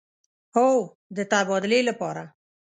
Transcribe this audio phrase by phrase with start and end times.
[0.55, 0.71] هو،
[1.15, 2.23] د تبادلې لپاره